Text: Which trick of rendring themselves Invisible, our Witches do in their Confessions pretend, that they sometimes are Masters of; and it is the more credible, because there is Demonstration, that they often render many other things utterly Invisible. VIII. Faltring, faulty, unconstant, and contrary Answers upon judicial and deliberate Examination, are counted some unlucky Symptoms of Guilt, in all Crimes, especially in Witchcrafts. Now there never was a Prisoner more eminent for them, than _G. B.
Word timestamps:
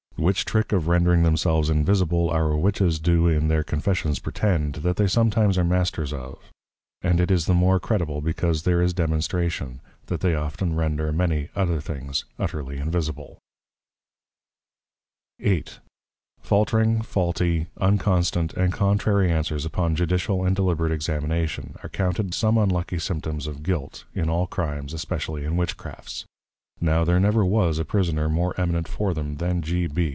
Which 0.17 0.45
trick 0.45 0.71
of 0.71 0.83
rendring 0.83 1.23
themselves 1.23 1.71
Invisible, 1.71 2.29
our 2.29 2.55
Witches 2.55 2.99
do 2.99 3.27
in 3.27 3.47
their 3.47 3.63
Confessions 3.63 4.19
pretend, 4.19 4.75
that 4.85 4.97
they 4.97 5.07
sometimes 5.07 5.57
are 5.57 5.63
Masters 5.63 6.13
of; 6.13 6.37
and 7.01 7.19
it 7.19 7.31
is 7.31 7.47
the 7.47 7.55
more 7.55 7.79
credible, 7.79 8.21
because 8.21 8.61
there 8.61 8.83
is 8.83 8.93
Demonstration, 8.93 9.81
that 10.07 10.19
they 10.21 10.35
often 10.35 10.75
render 10.75 11.11
many 11.11 11.49
other 11.55 11.81
things 11.81 12.25
utterly 12.37 12.77
Invisible. 12.77 13.39
VIII. 15.39 15.63
Faltring, 16.43 17.01
faulty, 17.03 17.65
unconstant, 17.77 18.53
and 18.53 18.71
contrary 18.71 19.31
Answers 19.31 19.65
upon 19.65 19.95
judicial 19.95 20.45
and 20.45 20.55
deliberate 20.55 20.91
Examination, 20.91 21.77
are 21.81 21.89
counted 21.89 22.35
some 22.35 22.59
unlucky 22.59 22.99
Symptoms 22.99 23.47
of 23.47 23.63
Guilt, 23.63 24.05
in 24.13 24.29
all 24.29 24.45
Crimes, 24.45 24.93
especially 24.93 25.45
in 25.45 25.57
Witchcrafts. 25.57 26.25
Now 26.83 27.03
there 27.03 27.19
never 27.19 27.43
was 27.45 27.77
a 27.79 27.85
Prisoner 27.85 28.29
more 28.29 28.53
eminent 28.59 28.87
for 28.87 29.13
them, 29.15 29.37
than 29.37 29.63
_G. 29.63 29.91
B. 29.91 30.09